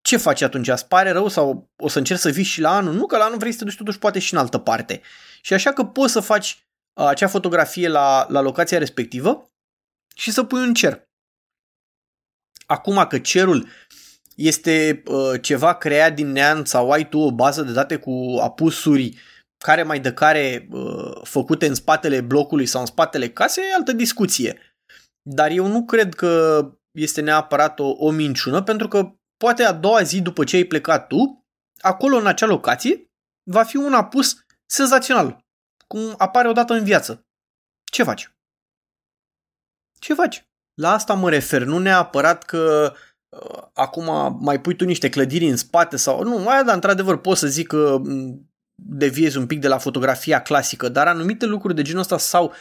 Ce 0.00 0.16
faci 0.16 0.40
atunci? 0.40 0.68
Îți 0.68 0.88
pare 0.88 1.10
rău 1.10 1.28
sau 1.28 1.70
o 1.76 1.88
să 1.88 1.98
încerci 1.98 2.20
să 2.20 2.30
vii 2.30 2.44
și 2.44 2.60
la 2.60 2.76
anul? 2.76 2.94
Nu, 2.94 3.06
că 3.06 3.16
la 3.16 3.24
anul 3.24 3.38
vrei 3.38 3.52
să 3.52 3.58
te 3.58 3.64
duci 3.64 3.76
totuși 3.76 3.98
poate 3.98 4.18
și 4.18 4.34
în 4.34 4.40
altă 4.40 4.58
parte. 4.58 5.00
Și 5.40 5.52
așa 5.52 5.72
că 5.72 5.84
poți 5.84 6.12
să 6.12 6.20
faci 6.20 6.66
uh, 6.92 7.06
acea 7.06 7.26
fotografie 7.26 7.88
la, 7.88 8.26
la 8.28 8.40
locația 8.40 8.78
respectivă 8.78 9.50
și 10.14 10.30
să 10.30 10.44
pui 10.44 10.60
un 10.60 10.74
cer. 10.74 11.08
Acum 12.66 13.06
că 13.08 13.18
cerul 13.18 13.68
este 14.34 15.02
uh, 15.06 15.40
ceva 15.42 15.74
creat 15.74 16.14
din 16.14 16.32
neant 16.32 16.66
sau 16.66 16.90
ai 16.90 17.08
tu 17.08 17.18
o 17.18 17.32
bază 17.32 17.62
de 17.62 17.72
date 17.72 17.96
cu 17.96 18.38
apusuri 18.42 19.16
care 19.64 19.82
mai 19.82 20.00
de 20.00 20.12
care 20.12 20.68
uh, 20.70 21.20
făcute 21.22 21.66
în 21.66 21.74
spatele 21.74 22.20
blocului 22.20 22.66
sau 22.66 22.80
în 22.80 22.86
spatele 22.86 23.30
casei, 23.30 23.64
e 23.64 23.74
altă 23.74 23.92
discuție. 23.92 24.76
Dar 25.22 25.50
eu 25.50 25.66
nu 25.66 25.84
cred 25.84 26.14
că 26.14 26.62
este 26.98 27.20
neapărat 27.20 27.78
o, 27.78 27.94
o 27.98 28.10
minciună, 28.10 28.62
pentru 28.62 28.88
că 28.88 29.12
poate 29.36 29.62
a 29.62 29.72
doua 29.72 30.02
zi 30.02 30.20
după 30.20 30.44
ce 30.44 30.56
ai 30.56 30.64
plecat 30.64 31.06
tu, 31.06 31.44
acolo 31.80 32.16
în 32.16 32.26
acea 32.26 32.46
locație, 32.46 33.10
va 33.50 33.62
fi 33.62 33.76
un 33.76 33.92
apus 33.92 34.44
senzațional, 34.66 35.44
cum 35.86 36.14
apare 36.18 36.48
odată 36.48 36.72
în 36.72 36.84
viață. 36.84 37.26
Ce 37.92 38.02
faci? 38.02 38.30
Ce 39.98 40.14
faci? 40.14 40.44
La 40.74 40.92
asta 40.92 41.14
mă 41.14 41.30
refer, 41.30 41.62
nu 41.62 41.78
neapărat 41.78 42.44
că 42.44 42.92
uh, 43.28 43.62
acum 43.72 44.36
mai 44.40 44.60
pui 44.60 44.76
tu 44.76 44.84
niște 44.84 45.08
clădiri 45.08 45.48
în 45.48 45.56
spate 45.56 45.96
sau... 45.96 46.22
Nu, 46.22 46.38
mai 46.38 46.64
dar 46.64 46.74
într-adevăr 46.74 47.20
pot 47.20 47.36
să 47.36 47.46
zic 47.46 47.66
că 47.66 47.98
mm, 47.98 48.50
deviezi 48.76 49.36
un 49.36 49.46
pic 49.46 49.60
de 49.60 49.68
la 49.68 49.78
fotografia 49.78 50.42
clasică, 50.42 50.88
dar 50.88 51.06
anumite 51.06 51.46
lucruri 51.46 51.74
de 51.74 51.82
genul 51.82 52.00
ăsta 52.00 52.18
sau... 52.18 52.52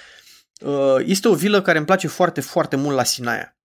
Uh, 0.62 0.96
este 1.06 1.28
o 1.28 1.36
vilă 1.36 1.62
care 1.62 1.78
îmi 1.78 1.86
place 1.86 2.08
foarte, 2.08 2.42
foarte 2.42 2.76
mult 2.76 2.96
la 2.96 3.04
Sinaia. 3.04 3.58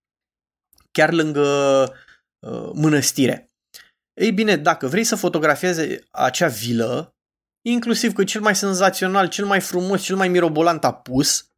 Chiar 0.90 1.12
lângă 1.12 1.42
uh, 2.38 2.70
mănăstire. 2.74 3.50
Ei 4.20 4.32
bine, 4.32 4.56
dacă 4.56 4.86
vrei 4.86 5.04
să 5.04 5.16
fotografiezi 5.16 5.98
acea 6.10 6.48
vilă, 6.48 7.14
inclusiv 7.62 8.12
că 8.12 8.24
cel 8.24 8.40
mai 8.40 8.56
senzațional, 8.56 9.28
cel 9.28 9.46
mai 9.46 9.60
frumos, 9.60 10.02
cel 10.02 10.16
mai 10.16 10.28
mirobolant 10.28 10.84
apus, 10.84 11.50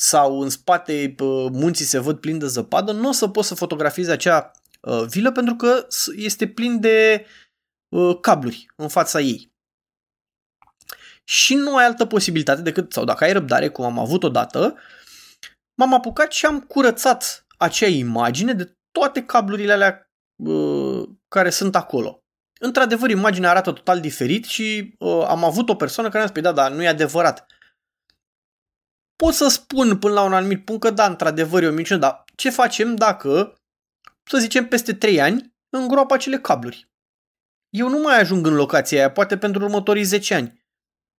sau 0.00 0.40
în 0.40 0.48
spate 0.48 1.14
munții 1.52 1.84
se 1.84 1.98
văd 1.98 2.18
plini 2.18 2.38
de 2.38 2.46
zăpadă, 2.46 2.92
nu 2.92 3.08
o 3.08 3.12
să 3.12 3.28
poți 3.28 3.48
să 3.48 3.54
fotografiezi 3.54 4.10
acea 4.10 4.50
uh, 4.80 5.04
vilă 5.08 5.32
pentru 5.32 5.54
că 5.54 5.86
este 6.16 6.48
plin 6.48 6.80
de 6.80 7.26
uh, 7.88 8.18
cabluri 8.20 8.66
în 8.76 8.88
fața 8.88 9.20
ei. 9.20 9.52
Și 11.28 11.54
nu 11.54 11.76
ai 11.76 11.84
altă 11.84 12.04
posibilitate 12.06 12.62
decât, 12.62 12.92
sau 12.92 13.04
dacă 13.04 13.24
ai 13.24 13.32
răbdare, 13.32 13.68
cum 13.68 13.84
am 13.84 13.98
avut 13.98 14.22
odată, 14.22 14.76
m-am 15.74 15.94
apucat 15.94 16.32
și 16.32 16.46
am 16.46 16.60
curățat 16.60 17.46
acea 17.58 17.86
imagine 17.86 18.52
de 18.52 18.72
toate 18.90 19.24
cablurile 19.24 19.72
alea 19.72 20.10
uh, 20.44 21.08
care 21.28 21.50
sunt 21.50 21.76
acolo. 21.76 22.22
Într-adevăr, 22.60 23.10
imaginea 23.10 23.50
arată 23.50 23.72
total 23.72 24.00
diferit 24.00 24.44
și 24.44 24.94
uh, 24.98 25.24
am 25.28 25.44
avut 25.44 25.68
o 25.68 25.74
persoană 25.74 26.08
care 26.08 26.22
mi-a 26.22 26.32
spus, 26.32 26.42
da, 26.42 26.52
dar 26.52 26.72
nu 26.72 26.82
e 26.82 26.88
adevărat 26.88 27.46
pot 29.22 29.34
să 29.34 29.48
spun 29.48 29.98
până 29.98 30.14
la 30.14 30.22
un 30.22 30.32
anumit 30.32 30.64
punct 30.64 30.80
că 30.80 30.90
da, 30.90 31.06
într-adevăr 31.06 31.62
e 31.62 31.68
o 31.68 31.72
minciună, 31.72 32.00
dar 32.00 32.24
ce 32.36 32.50
facem 32.50 32.94
dacă, 32.94 33.54
să 34.30 34.38
zicem, 34.38 34.68
peste 34.68 34.94
3 34.94 35.20
ani 35.20 35.54
îngroapă 35.68 36.14
acele 36.14 36.38
cabluri? 36.38 36.88
Eu 37.68 37.88
nu 37.88 37.98
mai 37.98 38.20
ajung 38.20 38.46
în 38.46 38.54
locația 38.54 38.98
aia, 38.98 39.10
poate 39.10 39.38
pentru 39.38 39.64
următorii 39.64 40.02
10 40.02 40.34
ani. 40.34 40.57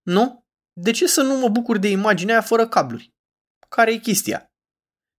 Nu? 0.02 0.44
De 0.80 0.90
ce 0.90 1.06
să 1.06 1.22
nu 1.22 1.38
mă 1.38 1.48
bucur 1.48 1.78
de 1.78 1.90
imaginea 1.90 2.34
aia 2.34 2.42
fără 2.42 2.68
cabluri? 2.68 3.10
Care 3.68 3.92
e 3.92 3.96
chestia? 3.96 4.46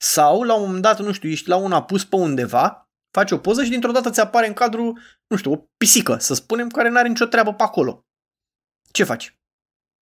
Sau, 0.02 0.44
la 0.44 0.54
un 0.54 0.66
moment 0.66 0.82
dat, 0.82 1.00
nu 1.00 1.12
știu, 1.12 1.30
ești 1.30 1.50
la 1.50 1.56
un 1.56 1.72
apus 1.72 2.06
pe 2.06 2.16
undeva, 2.16 2.90
faci 3.12 3.32
o 3.32 3.38
poză 3.38 3.64
și 3.64 3.70
dintr-o 3.70 3.92
dată 3.92 4.10
ți 4.10 4.20
apare 4.20 4.48
în 4.48 4.54
cadru, 4.54 4.98
nu 5.28 5.38
știu, 5.38 5.52
o 5.52 5.66
pisică, 5.78 6.18
să 6.18 6.34
spunem, 6.34 6.70
care 6.70 6.90
n-are 6.90 7.08
nicio 7.08 7.26
treabă 7.26 7.54
pe 7.54 7.64
acolo. 7.64 8.06
Ce 8.92 9.04
faci? 9.04 9.42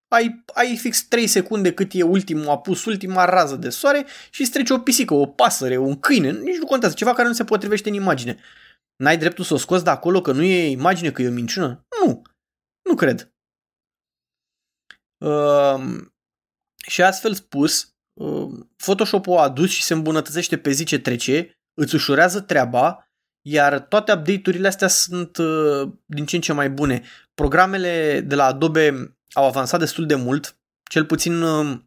ai, 0.10 0.44
ai 0.54 0.78
fix 0.78 1.08
3 1.08 1.28
secunde 1.28 1.74
cât 1.74 1.92
e 1.94 2.04
ultimul 2.04 2.50
apus, 2.50 2.86
ultima 2.86 3.26
rază 3.26 3.56
de 3.56 3.70
soare 3.70 4.06
și 4.30 4.42
îți 4.42 4.52
trece 4.52 4.74
o 4.74 4.80
pisică, 4.80 5.14
o 5.14 5.26
pasăre, 5.26 5.78
un 5.78 6.00
câine, 6.00 6.32
nici 6.32 6.58
nu 6.58 6.66
contează, 6.66 6.96
ceva 6.96 7.14
care 7.14 7.28
nu 7.28 7.34
se 7.34 7.44
potrivește 7.44 7.90
în 7.90 7.96
imagine. 7.96 8.40
N-ai 8.96 9.18
dreptul 9.18 9.44
să 9.44 9.54
o 9.54 9.58
scoți 9.58 9.84
de 9.84 9.90
acolo 9.90 10.22
că 10.22 10.32
nu 10.32 10.42
e 10.42 10.70
imagine, 10.70 11.12
că 11.12 11.22
e 11.22 11.28
o 11.28 11.32
minciună? 11.32 11.86
Nu, 12.00 12.22
nu 12.90 12.96
cred. 12.96 13.34
Uh, 15.20 16.04
și 16.88 17.02
astfel 17.02 17.34
spus, 17.34 17.94
uh, 18.14 18.50
Photoshop-ul 18.76 19.38
a 19.38 19.42
adus 19.42 19.70
și 19.70 19.84
se 19.84 19.94
îmbunătățește 19.94 20.58
pe 20.58 20.72
zi 20.72 20.84
ce 20.84 21.00
trece, 21.00 21.60
îți 21.74 21.96
ușurează 21.96 22.42
treaba, 22.42 23.10
iar 23.42 23.80
toate 23.80 24.12
update-urile 24.12 24.68
astea 24.68 24.88
sunt 24.88 25.38
uh, 25.38 25.90
din 26.06 26.26
ce 26.26 26.36
în 26.36 26.42
ce 26.42 26.54
mai 26.54 26.70
bune. 26.70 27.04
Programele 27.34 28.22
de 28.22 28.36
la 28.36 28.46
Adobe 28.46 29.16
au 29.34 29.46
avansat 29.46 29.80
destul 29.80 30.06
de 30.06 30.16
mult, 30.16 30.58
cel 30.90 31.06
puțin 31.06 31.42
uh, 31.42 31.80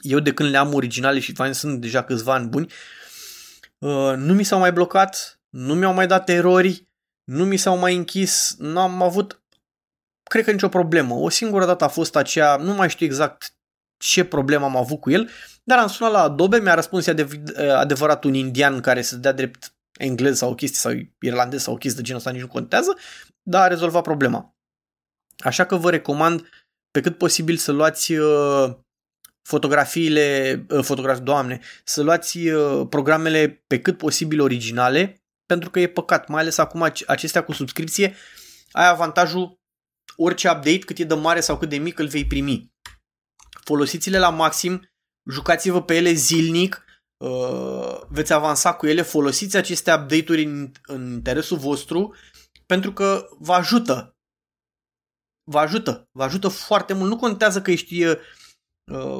eu 0.00 0.18
de 0.18 0.32
când 0.32 0.50
le 0.50 0.56
am 0.56 0.74
originale 0.74 1.20
și 1.20 1.34
fain 1.34 1.52
sunt 1.52 1.80
deja 1.80 2.02
câțiva 2.02 2.34
ani 2.34 2.48
buni, 2.48 2.72
uh, 3.78 4.14
nu 4.16 4.34
mi 4.34 4.44
s-au 4.44 4.58
mai 4.58 4.72
blocat, 4.72 5.40
nu 5.48 5.74
mi-au 5.74 5.94
mai 5.94 6.06
dat 6.06 6.28
erori, 6.28 6.88
nu 7.24 7.44
mi 7.44 7.56
s-au 7.56 7.78
mai 7.78 7.96
închis, 7.96 8.54
nu 8.58 8.80
am 8.80 9.02
avut, 9.02 9.43
cred 10.30 10.44
că 10.44 10.50
nicio 10.50 10.68
problemă. 10.68 11.14
O 11.14 11.28
singură 11.28 11.66
dată 11.66 11.84
a 11.84 11.88
fost 11.88 12.16
aceea, 12.16 12.56
nu 12.56 12.74
mai 12.74 12.90
știu 12.90 13.06
exact 13.06 13.54
ce 13.96 14.24
problemă 14.24 14.64
am 14.64 14.76
avut 14.76 15.00
cu 15.00 15.10
el, 15.10 15.30
dar 15.64 15.78
am 15.78 15.88
sunat 15.88 16.12
la 16.12 16.22
Adobe, 16.22 16.58
mi-a 16.58 16.74
răspuns 16.74 17.06
adevărat 17.76 18.24
un 18.24 18.34
indian 18.34 18.80
care 18.80 19.02
să 19.02 19.16
dea 19.16 19.32
drept 19.32 19.74
englez 19.96 20.36
sau 20.36 20.54
chestii 20.54 20.78
sau 20.78 20.92
irlandez 21.20 21.62
sau 21.62 21.76
chestii 21.76 22.00
de 22.00 22.06
genul 22.06 22.18
ăsta, 22.18 22.30
nici 22.30 22.40
nu 22.40 22.48
contează, 22.48 22.96
dar 23.42 23.62
a 23.62 23.66
rezolvat 23.66 24.02
problema. 24.02 24.56
Așa 25.38 25.64
că 25.64 25.76
vă 25.76 25.90
recomand 25.90 26.48
pe 26.90 27.00
cât 27.00 27.18
posibil 27.18 27.56
să 27.56 27.72
luați 27.72 28.12
uh, 28.12 28.74
fotografiile, 29.42 30.66
uh, 30.68 30.84
fotografii, 30.84 31.24
doamne, 31.24 31.60
să 31.84 32.02
luați 32.02 32.38
uh, 32.38 32.86
programele 32.88 33.64
pe 33.66 33.80
cât 33.80 33.98
posibil 33.98 34.40
originale, 34.40 35.22
pentru 35.46 35.70
că 35.70 35.80
e 35.80 35.86
păcat, 35.86 36.28
mai 36.28 36.40
ales 36.40 36.58
acum 36.58 36.92
acestea 37.06 37.44
cu 37.44 37.52
subscripție, 37.52 38.14
ai 38.70 38.88
avantajul 38.88 39.58
orice 40.16 40.48
update, 40.48 40.78
cât 40.78 40.98
e 40.98 41.04
de 41.04 41.14
mare 41.14 41.40
sau 41.40 41.58
cât 41.58 41.68
de 41.68 41.76
mic, 41.76 41.98
îl 41.98 42.06
vei 42.06 42.26
primi. 42.26 42.72
Folosiți-le 43.64 44.18
la 44.18 44.30
maxim, 44.30 44.88
jucați-vă 45.30 45.82
pe 45.82 45.96
ele 45.96 46.12
zilnic, 46.12 46.84
veți 48.08 48.32
avansa 48.32 48.74
cu 48.74 48.86
ele, 48.86 49.02
folosiți 49.02 49.56
aceste 49.56 49.92
update-uri 49.92 50.44
în, 50.44 50.72
în 50.82 51.12
interesul 51.12 51.58
vostru, 51.58 52.14
pentru 52.66 52.92
că 52.92 53.28
vă 53.38 53.52
ajută 53.52 54.14
vă 55.44 55.58
ajută, 55.58 56.08
vă 56.12 56.22
ajută 56.22 56.48
foarte 56.48 56.92
mult. 56.92 57.10
Nu 57.10 57.16
contează 57.16 57.62
că 57.62 57.70
ești 57.70 58.04
uh, 58.04 58.16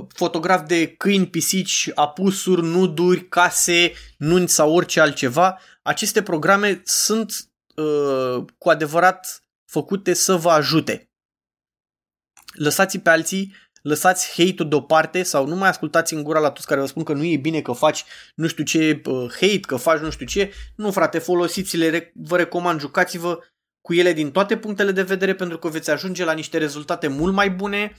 fotograf 0.09 0.67
de 0.67 0.89
câini, 0.89 1.29
pisici, 1.29 1.91
apusuri, 1.95 2.63
nuduri, 2.63 3.29
case, 3.29 3.93
nunți 4.19 4.55
sau 4.55 4.75
orice 4.75 5.01
altceva. 5.01 5.61
Aceste 5.83 6.23
programe 6.23 6.83
sunt 6.85 7.51
uh, 7.77 8.45
cu 8.59 8.71
adevărat 8.71 9.44
făcute 9.75 10.13
să 10.13 10.37
vă 10.37 10.51
ajute. 10.51 11.11
Lăsați 12.53 12.99
pe 12.99 13.11
alții, 13.11 13.55
lăsați 13.83 14.33
hate-ul 14.37 14.69
deoparte 14.69 15.23
sau 15.23 15.47
nu 15.47 15.57
mai 15.57 15.69
ascultați 15.69 16.15
în 16.15 16.23
gura 16.23 16.39
la 16.39 16.51
toți 16.51 16.67
care 16.67 16.81
vă 16.81 16.87
spun 16.87 17.03
că 17.03 17.13
nu 17.13 17.25
e 17.25 17.37
bine 17.37 17.61
că 17.61 17.73
faci 17.73 18.05
nu 18.35 18.47
știu 18.47 18.65
ce 18.65 19.03
uh, 19.05 19.31
hate, 19.31 19.61
că 19.61 19.77
faci 19.77 20.01
nu 20.01 20.11
știu 20.11 20.27
ce. 20.27 20.53
Nu 20.77 20.91
frate, 20.91 21.19
folosiți-le, 21.19 22.13
vă 22.15 22.37
recomand, 22.37 22.81
jucați-vă 22.81 23.39
cu 23.81 23.95
ele 23.95 24.13
din 24.13 24.31
toate 24.31 24.57
punctele 24.57 24.93
de 24.93 25.03
vedere 25.03 25.35
pentru 25.35 25.59
că 25.59 25.69
veți 25.69 25.91
ajunge 25.91 26.25
la 26.25 26.33
niște 26.33 26.59
rezultate 26.59 27.09
mult 27.09 27.35
mai 27.35 27.51
bune. 27.51 27.95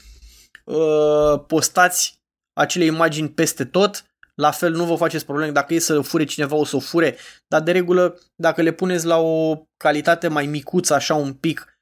Uh, 0.63 1.46
postați 1.48 2.20
acele 2.53 2.86
imagini 2.86 3.29
peste 3.29 3.65
tot. 3.65 4.05
La 4.36 4.51
fel 4.51 4.72
nu 4.72 4.86
vă 4.86 4.96
faceți 4.96 5.25
probleme 5.25 5.51
dacă 5.51 5.74
e 5.74 5.80
să 5.80 6.01
fure 6.01 6.24
cineva 6.24 6.56
o 6.56 6.65
să 6.65 6.75
o 6.75 6.80
fure, 6.80 7.18
dar 7.48 7.62
de 7.62 7.72
regulă 7.72 8.20
dacă 8.36 8.62
le 8.62 8.72
puneți 8.72 9.06
la 9.06 9.18
o 9.18 9.65
calitate 9.77 10.27
mai 10.27 10.46
micuță, 10.46 10.94
așa 10.94 11.15
un 11.15 11.34
pic, 11.34 11.80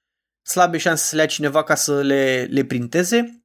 slabe 0.48 0.77
șanse 0.77 1.03
să 1.03 1.15
le 1.15 1.22
ia 1.22 1.27
cineva 1.27 1.63
ca 1.63 1.75
să 1.75 2.01
le, 2.01 2.48
le 2.50 2.65
printeze. 2.65 3.43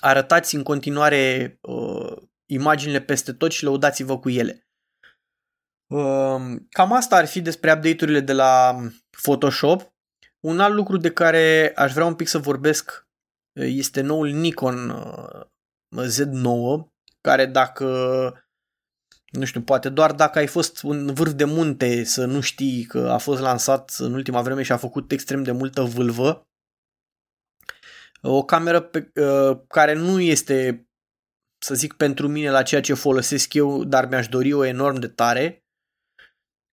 Arătați 0.00 0.54
în 0.54 0.62
continuare 0.62 1.58
uh, 1.60 2.16
imaginile 2.46 3.00
peste 3.00 3.32
tot 3.32 3.50
și 3.50 3.64
lăudați-vă 3.64 4.18
cu 4.18 4.28
ele. 4.30 4.66
Ehm, 5.86 6.66
cam 6.70 6.92
asta 6.92 7.16
ar 7.16 7.26
fi 7.26 7.40
despre 7.40 7.72
update-urile 7.72 8.20
de 8.20 8.32
la 8.32 8.76
Photoshop. 9.22 9.92
Un 10.40 10.60
alt 10.60 10.74
lucru 10.74 10.96
de 10.96 11.12
care 11.12 11.72
aș 11.74 11.92
vrea 11.92 12.04
un 12.04 12.14
pic 12.14 12.28
să 12.28 12.38
vorbesc 12.38 13.08
este 13.60 14.00
noul 14.00 14.28
Nikon 14.28 14.92
Z9, 15.96 16.93
care 17.24 17.46
dacă, 17.46 17.86
nu 19.30 19.44
știu, 19.44 19.62
poate 19.62 19.88
doar 19.88 20.12
dacă 20.12 20.38
ai 20.38 20.46
fost 20.46 20.82
un 20.82 21.14
vârf 21.14 21.32
de 21.32 21.44
munte 21.44 22.04
să 22.04 22.24
nu 22.24 22.40
știi 22.40 22.84
că 22.84 23.08
a 23.10 23.18
fost 23.18 23.40
lansat 23.40 23.94
în 23.98 24.12
ultima 24.12 24.42
vreme 24.42 24.62
și 24.62 24.72
a 24.72 24.76
făcut 24.76 25.12
extrem 25.12 25.42
de 25.42 25.52
multă 25.52 25.82
vâlvă. 25.82 26.48
O 28.22 28.44
cameră 28.44 28.80
pe, 28.80 29.12
care 29.68 29.92
nu 29.92 30.20
este, 30.20 30.88
să 31.58 31.74
zic, 31.74 31.92
pentru 31.92 32.28
mine 32.28 32.50
la 32.50 32.62
ceea 32.62 32.80
ce 32.80 32.94
folosesc 32.94 33.54
eu, 33.54 33.84
dar 33.84 34.08
mi-aș 34.08 34.28
dori 34.28 34.52
o 34.52 34.64
enorm 34.64 34.98
de 34.98 35.08
tare 35.08 35.64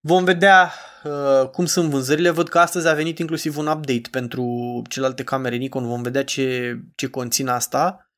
Vom 0.04 0.24
vedea 0.24 0.72
uh, 1.04 1.48
cum 1.48 1.66
sunt 1.66 1.90
vânzările. 1.90 2.30
Văd 2.30 2.48
că 2.48 2.58
astăzi 2.58 2.88
a 2.88 2.94
venit 2.94 3.18
inclusiv 3.18 3.56
un 3.56 3.66
update 3.66 4.08
pentru 4.10 4.82
celelalte 4.88 5.24
camere 5.24 5.56
Nikon. 5.56 5.86
Vom 5.86 6.02
vedea 6.02 6.24
ce, 6.24 6.78
ce 6.94 7.06
conține 7.06 7.50
asta. 7.50 8.11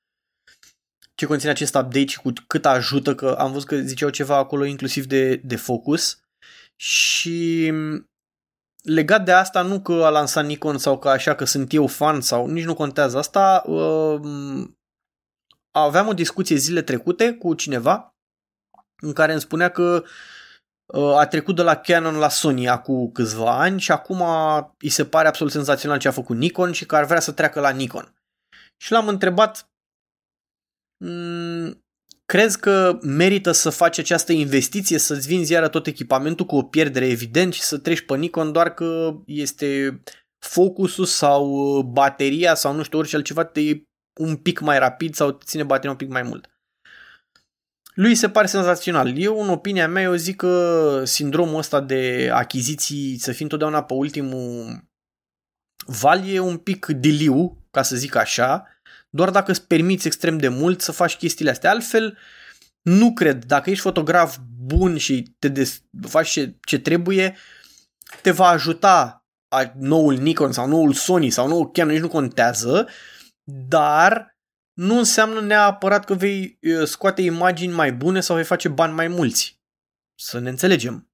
Ce 1.15 1.27
conține 1.27 1.51
acest 1.51 1.75
update 1.75 2.07
și 2.07 2.21
cu 2.21 2.33
cât 2.47 2.67
ajută, 2.67 3.15
că 3.15 3.37
am 3.39 3.53
văzut 3.53 3.69
că 3.69 3.77
ziceau 3.77 4.11
ceva 4.11 4.37
acolo 4.37 4.65
inclusiv 4.65 5.05
de, 5.07 5.37
de 5.37 5.57
focus. 5.57 6.19
Și 6.77 7.73
legat 8.83 9.25
de 9.25 9.33
asta, 9.33 9.63
nu 9.63 9.81
că 9.81 9.93
a 9.93 10.09
lansat 10.09 10.45
Nikon 10.45 10.79
sau 10.79 10.99
că 10.99 11.09
așa 11.09 11.35
că 11.35 11.45
sunt 11.45 11.73
eu 11.73 11.87
fan 11.87 12.21
sau 12.21 12.47
nici 12.47 12.65
nu 12.65 12.75
contează 12.75 13.19
asta, 13.19 13.63
uh, 13.67 14.21
aveam 15.71 16.07
o 16.07 16.13
discuție 16.13 16.57
zile 16.57 16.83
trecute 16.83 17.33
cu 17.33 17.55
cineva 17.55 18.15
în 19.03 19.13
care 19.13 19.33
îmi 19.33 19.41
spunea 19.41 19.69
că 19.69 20.05
uh, 20.87 21.17
a 21.17 21.27
trecut 21.27 21.57
de 21.57 21.63
la 21.63 21.77
Canon 21.77 22.17
la 22.17 22.29
Sony 22.29 22.69
acum 22.69 23.11
câțiva 23.11 23.61
ani 23.61 23.81
și 23.81 23.93
acum 23.93 24.23
îi 24.79 24.89
se 24.89 25.05
pare 25.05 25.29
absolut 25.29 25.53
senzațional 25.53 25.99
ce 25.99 26.09
a 26.09 26.13
făcut 26.13 26.37
Nikon 26.37 26.73
și 26.73 26.87
că 26.87 26.97
ar 26.97 27.05
vrea 27.05 27.21
să 27.21 27.33
treacă 27.33 27.61
la 27.61 27.71
Nikon. 27.71 28.15
Și 28.77 28.93
l-am 28.93 29.09
întrebat 29.09 29.63
mm, 29.63 29.74
crezi 32.25 32.59
că 32.59 32.99
merită 33.03 33.53
să 33.53 33.71
faci 33.71 33.99
această 33.99 34.33
investiție, 34.33 34.99
să-ți 34.99 35.27
vinzi 35.27 35.53
iară 35.53 35.69
tot 35.69 35.87
echipamentul 35.87 36.47
cu 36.47 36.57
o 36.57 36.63
pierdere 36.63 37.07
evident 37.07 37.53
și 37.53 37.63
să 37.63 37.79
treci 37.79 38.01
pe 38.01 38.17
Nikon 38.17 38.53
doar 38.53 38.75
că 38.75 39.17
este 39.27 40.03
focusul 40.39 41.05
sau 41.05 41.51
uh, 41.51 41.85
bateria 41.85 42.55
sau 42.55 42.75
nu 42.75 42.83
știu 42.83 42.99
orice 42.99 43.17
altceva 43.17 43.45
te 43.45 43.61
e 43.61 43.83
un 44.21 44.37
pic 44.37 44.61
mai 44.61 44.79
rapid 44.79 45.15
sau 45.15 45.31
ține 45.31 45.63
bateria 45.63 45.91
un 45.91 45.97
pic 45.97 46.09
mai 46.09 46.23
mult. 46.23 46.49
Lui 47.95 48.15
se 48.15 48.29
pare 48.29 48.47
senzațional. 48.47 49.19
Eu, 49.19 49.43
în 49.43 49.49
opinia 49.49 49.89
mea, 49.89 50.03
eu 50.03 50.15
zic 50.15 50.37
că 50.37 51.03
sindromul 51.05 51.59
ăsta 51.59 51.81
de 51.81 52.31
achiziții, 52.33 53.19
să 53.19 53.33
fii 53.33 53.43
întotdeauna 53.43 53.83
pe 53.83 53.95
ultimul 53.95 54.79
val, 55.87 56.29
e 56.29 56.39
un 56.39 56.57
pic 56.57 56.87
diliu, 56.87 57.67
ca 57.71 57.83
să 57.83 57.97
zic 57.97 58.15
așa, 58.15 58.67
doar 59.15 59.31
dacă 59.31 59.51
îți 59.51 59.67
permiți 59.67 60.07
extrem 60.07 60.39
de 60.39 60.49
mult 60.49 60.81
să 60.81 60.93
faci 60.93 61.17
chestiile 61.17 61.51
astea. 61.51 61.71
Altfel, 61.71 62.19
nu 62.83 63.13
cred, 63.13 63.45
dacă 63.45 63.71
ești 63.71 63.83
fotograf 63.83 64.37
bun 64.59 64.97
și 64.97 65.35
te 65.39 65.49
des- 65.49 65.83
faci 66.09 66.31
ce, 66.31 66.57
ce 66.67 66.79
trebuie, 66.79 67.37
te 68.23 68.31
va 68.31 68.47
ajuta 68.47 69.25
noul 69.75 70.15
Nikon 70.15 70.53
sau 70.53 70.69
noul 70.69 70.93
Sony 70.93 71.31
sau 71.31 71.49
noul 71.49 71.71
Canon, 71.71 71.93
nici 71.93 72.01
nu 72.01 72.09
contează, 72.09 72.89
dar 73.69 74.39
nu 74.73 74.99
înseamnă 74.99 75.41
neapărat 75.41 76.05
că 76.05 76.15
vei 76.15 76.59
scoate 76.85 77.23
imagini 77.23 77.73
mai 77.73 77.93
bune 77.93 78.21
sau 78.21 78.37
vei 78.37 78.45
face 78.45 78.69
bani 78.69 78.93
mai 78.93 79.09
mulți. 79.09 79.61
Să 80.15 80.39
ne 80.39 80.49
înțelegem. 80.49 81.11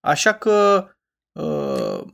Așa 0.00 0.34
că 0.34 0.86
uh, 1.40 2.12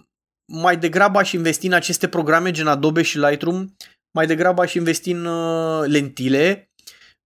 mai 0.52 0.76
degrabă 0.76 1.18
aș 1.18 1.32
investi 1.32 1.66
în 1.66 1.72
aceste 1.72 2.08
programe 2.08 2.50
gen 2.50 2.66
Adobe 2.66 3.02
și 3.02 3.18
Lightroom 3.18 3.74
mai 4.12 4.26
degrabă 4.26 4.62
aș 4.62 4.74
investi 4.74 5.10
în 5.10 5.24
uh, 5.24 5.86
lentile, 5.86 6.70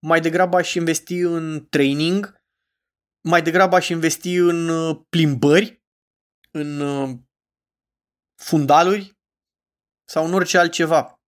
mai 0.07 0.21
degrabă 0.21 0.57
aș 0.57 0.75
investi 0.75 1.19
în 1.19 1.67
training, 1.69 2.43
mai 3.29 3.43
degrabă 3.43 3.77
aș 3.77 3.89
investi 3.89 4.35
în 4.35 4.69
uh, 4.69 4.99
plimbări, 5.09 5.83
în 6.51 6.81
uh, 6.81 7.17
fundaluri 8.43 9.19
sau 10.11 10.27
în 10.27 10.35
orice 10.35 10.59
altceva. 10.59 11.21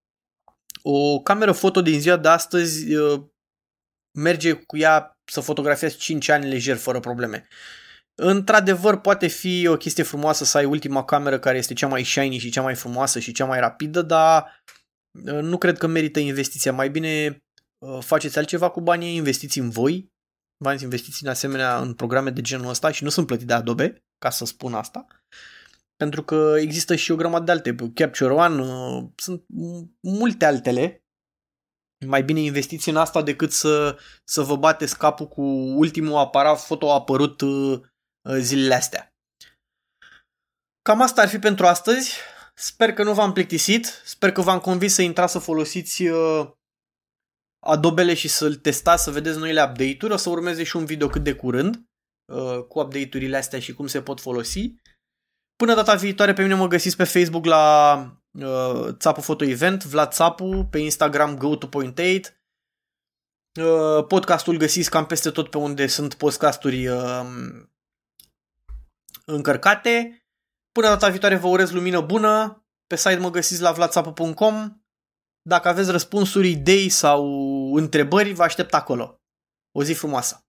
O 0.82 1.20
cameră 1.22 1.52
foto 1.52 1.82
din 1.82 2.00
ziua 2.00 2.18
de 2.18 2.28
astăzi 2.28 2.86
merge 4.18 4.54
cu 4.54 4.78
ea 4.78 5.18
să 5.32 5.42
fotografiezi 5.42 5.98
5 5.98 6.30
ani 6.30 6.50
lejer 6.50 6.78
fără 6.78 7.00
probleme. 7.00 7.48
Într-adevăr, 8.16 9.00
poate 9.00 9.28
fi 9.28 9.68
o 9.68 9.78
chestie 9.78 10.04
frumoasă 10.04 10.44
să 10.44 10.58
ai 10.58 10.66
ultima 10.66 11.06
cameră 11.06 11.40
care 11.40 11.58
este 11.58 11.74
cea 11.74 11.88
mai 11.88 12.04
shiny 12.04 12.38
și 12.38 12.50
cea 12.50 12.62
mai 12.62 12.76
frumoasă 12.76 13.20
și 13.20 13.32
cea 13.32 13.46
mai 13.46 13.60
rapidă, 13.60 14.02
dar 14.02 14.44
Uh, 14.44 14.77
nu 15.24 15.58
cred 15.58 15.78
că 15.78 15.88
merită 15.88 16.20
investiția. 16.20 16.74
Mai 16.74 16.90
bine 16.90 17.44
uh, 17.86 18.04
faceți 18.04 18.38
altceva 18.38 18.70
cu 18.70 18.82
banii, 18.82 19.16
investiți 19.16 19.60
în 19.60 19.70
voi, 19.70 20.12
bani 20.64 20.84
investiți 20.84 21.24
în 21.24 21.30
asemenea 21.30 21.80
în 21.80 21.94
programe 21.94 22.30
de 22.30 22.42
genul 22.42 22.70
ăsta 22.70 22.92
și 22.92 23.04
nu 23.04 23.10
sunt 23.10 23.28
plătite 23.28 23.48
de 23.48 23.54
Adobe, 23.54 24.04
ca 24.18 24.30
să 24.30 24.46
spun 24.46 24.74
asta. 24.74 25.08
Pentru 25.96 26.24
că 26.24 26.56
există 26.60 26.96
și 26.96 27.12
o 27.12 27.16
grămadă 27.16 27.44
de 27.44 27.52
alte, 27.52 27.76
Capture 27.94 28.34
One, 28.34 28.62
uh, 28.62 29.06
sunt 29.16 29.46
multe 30.02 30.46
altele. 30.46 31.02
Mai 32.06 32.24
bine 32.24 32.40
investiți 32.40 32.90
în 32.90 32.98
asta 32.98 33.22
decât 33.22 33.52
să, 33.52 33.98
să 34.24 34.42
vă 34.42 34.56
bateți 34.56 34.98
capul 34.98 35.28
cu 35.28 35.42
ultimul 35.78 36.18
aparat 36.18 36.60
foto 36.60 36.94
apărut 36.94 37.42
zilele 38.40 38.74
astea. 38.74 39.12
Cam 40.82 41.02
asta 41.02 41.22
ar 41.22 41.28
fi 41.28 41.40
pentru 41.40 41.66
astăzi. 41.66 42.18
Sper 42.60 42.94
că 42.94 43.04
nu 43.04 43.14
v-am 43.14 43.34
plictisit, 43.34 43.86
sper 43.86 44.32
că 44.32 44.42
v-am 44.42 44.60
convins 44.60 44.94
să 44.94 45.02
intrați 45.02 45.32
să 45.32 45.40
folosiți 45.40 46.04
uh, 46.06 46.50
Adobele 47.60 48.14
și 48.14 48.28
să-l 48.28 48.56
testați, 48.56 49.04
să 49.04 49.12
vedeți 49.12 49.38
noile 49.38 49.64
update-uri. 49.64 50.14
O 50.14 50.18
să 50.18 50.30
urmeze 50.30 50.64
și 50.64 50.76
un 50.76 50.86
video 50.86 51.08
cât 51.08 51.24
de 51.24 51.34
curând 51.34 51.88
uh, 52.34 52.64
cu 52.68 52.80
update-urile 52.80 53.38
astea 53.38 53.60
și 53.60 53.74
cum 53.74 53.88
se 53.88 54.02
pot 54.02 54.20
folosi. 54.20 54.74
Până 55.56 55.76
data 55.76 55.96
viitoare 55.96 56.34
pe 56.34 56.42
mine 56.42 56.54
mă 56.54 56.68
găsiți 56.68 56.96
pe 56.96 57.04
Facebook 57.04 57.46
la 57.46 57.96
uh, 58.32 58.88
Țapu 58.92 59.22
Photo 59.22 59.44
Event, 59.44 59.84
Vlad 59.84 60.12
Țapu, 60.12 60.68
pe 60.72 60.78
Instagram 60.78 61.38
go 61.38 61.56
to 61.56 61.68
point 61.68 62.00
8. 62.00 62.42
Uh, 63.60 64.06
podcastul 64.08 64.58
găsiți 64.58 64.90
cam 64.90 65.06
peste 65.06 65.32
tot 65.32 65.50
pe 65.50 65.58
unde 65.58 65.88
sunt 65.88 66.14
podcasturi 66.14 66.88
uh, 66.88 67.26
încărcate. 69.26 70.22
Până 70.78 70.90
data 70.90 71.10
viitoare 71.10 71.36
vă 71.36 71.48
urez 71.48 71.72
lumină 71.72 72.02
bună. 72.02 72.66
Pe 72.88 72.96
site 72.96 73.18
mă 73.18 73.30
găsiți 73.30 73.62
la 73.62 73.72
vlatsapu.com. 73.72 74.82
Dacă 75.42 75.68
aveți 75.68 75.92
răspunsuri, 75.92 76.50
idei 76.50 76.90
sau 76.90 77.24
întrebări, 77.74 78.34
vă 78.34 78.44
aștept 78.44 78.74
acolo. 78.74 79.22
O 79.72 79.84
zi 79.84 79.94
frumoasă! 79.94 80.47